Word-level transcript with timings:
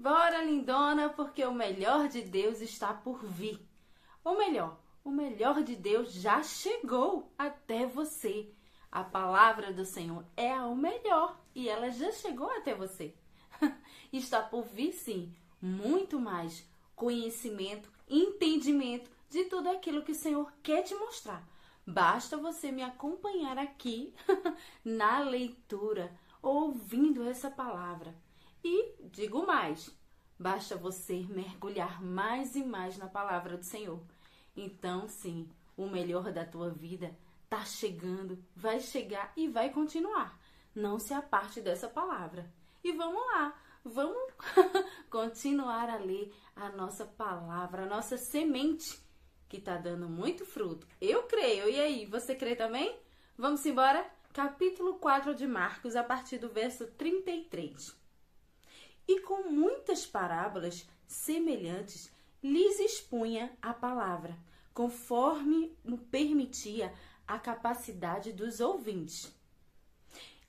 embora, 0.00 0.42
lindona, 0.42 1.10
porque 1.10 1.44
o 1.44 1.52
melhor 1.52 2.08
de 2.08 2.22
Deus 2.22 2.62
está 2.62 2.94
por 2.94 3.22
vir. 3.22 3.60
Ou 4.24 4.38
melhor, 4.38 4.80
o 5.04 5.10
melhor 5.10 5.62
de 5.62 5.76
Deus 5.76 6.14
já 6.14 6.42
chegou 6.42 7.30
até 7.36 7.84
você. 7.84 8.50
A 8.90 9.04
palavra 9.04 9.74
do 9.74 9.84
Senhor 9.84 10.24
é 10.38 10.58
o 10.58 10.74
melhor 10.74 11.38
e 11.54 11.68
ela 11.68 11.90
já 11.90 12.10
chegou 12.12 12.50
até 12.50 12.74
você. 12.74 13.14
está 14.10 14.40
por 14.40 14.64
vir, 14.64 14.94
sim, 14.94 15.34
muito 15.60 16.18
mais 16.18 16.66
conhecimento, 16.96 17.92
entendimento 18.08 19.10
de 19.28 19.44
tudo 19.44 19.68
aquilo 19.68 20.02
que 20.02 20.12
o 20.12 20.22
Senhor 20.22 20.50
quer 20.62 20.82
te 20.82 20.94
mostrar. 20.94 21.46
Basta 21.86 22.38
você 22.38 22.72
me 22.72 22.82
acompanhar 22.82 23.58
aqui 23.58 24.14
na 24.82 25.20
leitura, 25.20 26.10
ouvindo 26.40 27.22
essa 27.28 27.50
palavra. 27.50 28.14
E 28.62 28.94
digo 29.10 29.46
mais, 29.46 29.90
basta 30.38 30.76
você 30.76 31.26
mergulhar 31.28 32.02
mais 32.02 32.54
e 32.54 32.62
mais 32.62 32.98
na 32.98 33.08
palavra 33.08 33.56
do 33.56 33.64
Senhor. 33.64 34.00
Então, 34.56 35.08
sim, 35.08 35.48
o 35.76 35.86
melhor 35.86 36.30
da 36.32 36.44
tua 36.44 36.70
vida 36.70 37.16
está 37.44 37.64
chegando, 37.64 38.42
vai 38.54 38.80
chegar 38.80 39.32
e 39.36 39.48
vai 39.48 39.70
continuar. 39.70 40.38
Não 40.74 40.98
se 40.98 41.14
aparte 41.14 41.60
dessa 41.60 41.88
palavra. 41.88 42.50
E 42.84 42.92
vamos 42.92 43.20
lá, 43.32 43.54
vamos 43.84 44.32
continuar 45.10 45.88
a 45.88 45.96
ler 45.96 46.32
a 46.54 46.68
nossa 46.70 47.04
palavra, 47.04 47.84
a 47.84 47.86
nossa 47.86 48.16
semente, 48.16 49.00
que 49.48 49.56
está 49.56 49.76
dando 49.76 50.08
muito 50.08 50.44
fruto. 50.44 50.86
Eu 51.00 51.24
creio. 51.24 51.68
E 51.68 51.80
aí, 51.80 52.06
você 52.06 52.34
crê 52.34 52.54
também? 52.54 52.96
Vamos 53.36 53.64
embora? 53.64 54.08
Capítulo 54.32 54.94
4 54.94 55.34
de 55.34 55.46
Marcos, 55.46 55.96
a 55.96 56.04
partir 56.04 56.38
do 56.38 56.48
verso 56.48 56.86
33 56.86 57.98
e 59.06 59.20
com 59.20 59.50
muitas 59.50 60.06
parábolas 60.06 60.86
semelhantes 61.06 62.10
lhes 62.42 62.78
expunha 62.78 63.56
a 63.60 63.74
palavra, 63.74 64.36
conforme 64.72 65.76
o 65.84 65.98
permitia 65.98 66.92
a 67.26 67.38
capacidade 67.38 68.32
dos 68.32 68.60
ouvintes. 68.60 69.32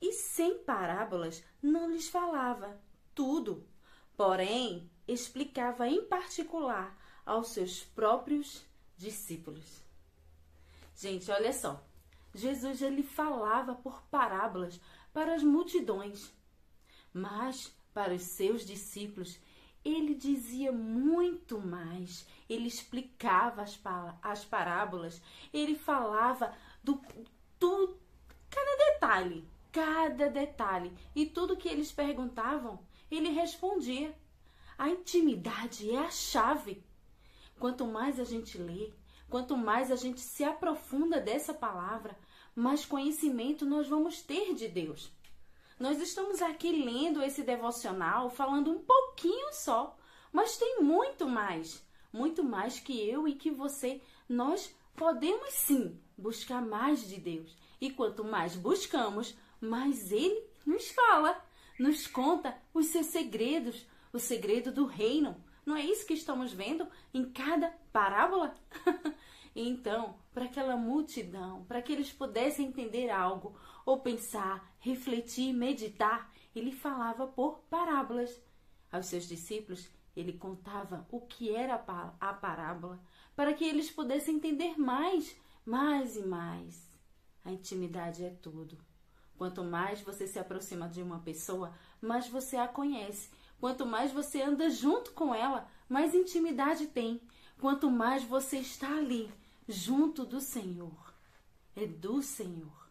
E 0.00 0.12
sem 0.12 0.58
parábolas 0.58 1.42
não 1.62 1.90
lhes 1.90 2.08
falava 2.08 2.80
tudo, 3.14 3.66
porém 4.16 4.88
explicava 5.06 5.88
em 5.88 6.04
particular 6.04 6.96
aos 7.24 7.48
seus 7.48 7.82
próprios 7.82 8.64
discípulos. 8.96 9.82
Gente, 10.94 11.30
olha 11.30 11.52
só. 11.52 11.84
Jesus 12.34 12.82
ele 12.82 13.02
falava 13.02 13.74
por 13.74 14.02
parábolas 14.10 14.80
para 15.12 15.34
as 15.34 15.42
multidões, 15.42 16.32
mas 17.12 17.74
para 17.98 18.14
os 18.14 18.22
seus 18.22 18.64
discípulos, 18.64 19.40
ele 19.84 20.14
dizia 20.14 20.70
muito 20.70 21.60
mais. 21.60 22.24
Ele 22.48 22.68
explicava 22.68 23.62
as, 23.62 23.76
as 24.22 24.44
parábolas, 24.44 25.20
ele 25.52 25.74
falava 25.74 26.54
do, 26.80 27.02
do 27.58 27.98
cada 28.48 28.92
detalhe, 28.92 29.44
cada 29.72 30.30
detalhe. 30.30 30.92
E 31.12 31.26
tudo 31.26 31.56
que 31.56 31.68
eles 31.68 31.90
perguntavam, 31.90 32.78
ele 33.10 33.30
respondia. 33.30 34.16
A 34.78 34.88
intimidade 34.88 35.90
é 35.90 35.98
a 35.98 36.08
chave. 36.08 36.80
Quanto 37.58 37.84
mais 37.84 38.20
a 38.20 38.24
gente 38.24 38.56
lê, 38.58 38.92
quanto 39.28 39.56
mais 39.56 39.90
a 39.90 39.96
gente 39.96 40.20
se 40.20 40.44
aprofunda 40.44 41.20
dessa 41.20 41.52
palavra, 41.52 42.16
mais 42.54 42.86
conhecimento 42.86 43.66
nós 43.66 43.88
vamos 43.88 44.22
ter 44.22 44.54
de 44.54 44.68
Deus. 44.68 45.10
Nós 45.78 46.00
estamos 46.00 46.42
aqui 46.42 46.72
lendo 46.72 47.22
esse 47.22 47.44
devocional, 47.44 48.28
falando 48.28 48.72
um 48.72 48.80
pouquinho 48.80 49.52
só, 49.52 49.96
mas 50.32 50.56
tem 50.56 50.82
muito 50.82 51.28
mais, 51.28 51.86
muito 52.12 52.42
mais 52.42 52.80
que 52.80 53.08
eu 53.08 53.28
e 53.28 53.34
que 53.34 53.48
você. 53.48 54.02
Nós 54.28 54.74
podemos 54.96 55.54
sim 55.54 55.96
buscar 56.16 56.60
mais 56.60 57.06
de 57.06 57.20
Deus. 57.20 57.56
E 57.80 57.90
quanto 57.90 58.24
mais 58.24 58.56
buscamos, 58.56 59.36
mais 59.60 60.10
Ele 60.10 60.42
nos 60.66 60.90
fala, 60.90 61.40
nos 61.78 62.08
conta 62.08 62.60
os 62.74 62.86
seus 62.86 63.06
segredos, 63.06 63.86
o 64.12 64.18
segredo 64.18 64.72
do 64.72 64.84
reino. 64.84 65.36
Não 65.64 65.76
é 65.76 65.82
isso 65.82 66.04
que 66.04 66.14
estamos 66.14 66.52
vendo 66.52 66.88
em 67.14 67.30
cada 67.30 67.72
parábola? 67.92 68.52
então, 69.66 70.14
para 70.32 70.44
aquela 70.44 70.76
multidão, 70.76 71.64
para 71.64 71.82
que 71.82 71.92
eles 71.92 72.12
pudessem 72.12 72.66
entender 72.66 73.10
algo, 73.10 73.58
ou 73.84 74.00
pensar, 74.00 74.76
refletir, 74.78 75.52
meditar, 75.52 76.32
ele 76.54 76.70
falava 76.70 77.26
por 77.26 77.60
parábolas. 77.70 78.40
Aos 78.92 79.06
seus 79.06 79.24
discípulos, 79.24 79.88
ele 80.16 80.32
contava 80.32 81.06
o 81.10 81.20
que 81.20 81.54
era 81.54 81.74
a 82.20 82.32
parábola, 82.34 83.00
para 83.34 83.52
que 83.52 83.64
eles 83.64 83.90
pudessem 83.90 84.36
entender 84.36 84.78
mais, 84.78 85.36
mais 85.64 86.16
e 86.16 86.22
mais. 86.22 86.88
A 87.44 87.50
intimidade 87.50 88.24
é 88.24 88.30
tudo. 88.30 88.78
Quanto 89.36 89.62
mais 89.64 90.00
você 90.00 90.26
se 90.26 90.38
aproxima 90.38 90.88
de 90.88 91.02
uma 91.02 91.20
pessoa, 91.20 91.72
mais 92.00 92.28
você 92.28 92.56
a 92.56 92.68
conhece. 92.68 93.30
Quanto 93.60 93.86
mais 93.86 94.12
você 94.12 94.42
anda 94.42 94.68
junto 94.70 95.12
com 95.12 95.34
ela, 95.34 95.68
mais 95.88 96.14
intimidade 96.14 96.86
tem. 96.86 97.20
Quanto 97.60 97.90
mais 97.90 98.22
você 98.22 98.58
está 98.58 98.88
ali, 98.96 99.30
junto 99.68 100.24
do 100.24 100.40
Senhor. 100.40 101.14
É 101.76 101.86
do 101.86 102.22
Senhor 102.22 102.88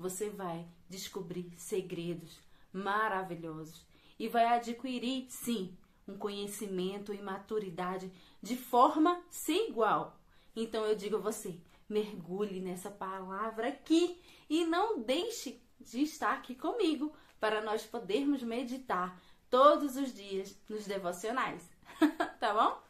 você 0.00 0.30
vai 0.30 0.66
descobrir 0.88 1.52
segredos 1.58 2.40
maravilhosos 2.72 3.84
e 4.18 4.28
vai 4.28 4.46
adquirir, 4.46 5.26
sim, 5.28 5.76
um 6.08 6.16
conhecimento 6.16 7.12
e 7.12 7.20
maturidade 7.20 8.10
de 8.42 8.56
forma 8.56 9.22
sem 9.28 9.68
igual. 9.68 10.18
Então 10.56 10.86
eu 10.86 10.96
digo 10.96 11.16
a 11.16 11.20
você, 11.20 11.54
mergulhe 11.86 12.60
nessa 12.60 12.90
palavra 12.90 13.68
aqui 13.68 14.18
e 14.48 14.64
não 14.64 15.02
deixe 15.02 15.60
de 15.78 16.00
estar 16.02 16.32
aqui 16.32 16.54
comigo 16.54 17.14
para 17.38 17.60
nós 17.60 17.84
podermos 17.84 18.42
meditar 18.42 19.20
todos 19.50 19.96
os 19.96 20.14
dias 20.14 20.56
nos 20.66 20.86
devocionais. 20.86 21.68
tá 22.40 22.54
bom? 22.54 22.82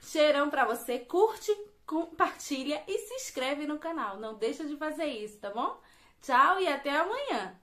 Cheirão 0.00 0.50
para 0.50 0.64
você, 0.64 0.98
curte, 0.98 1.56
compartilha 1.90 2.84
e 2.86 2.98
se 2.98 3.14
inscreve 3.14 3.66
no 3.66 3.76
canal. 3.76 4.16
Não 4.16 4.38
deixa 4.38 4.64
de 4.64 4.76
fazer 4.76 5.06
isso, 5.06 5.40
tá 5.40 5.50
bom? 5.50 5.76
Tchau 6.22 6.60
e 6.60 6.68
até 6.68 6.96
amanhã! 6.96 7.58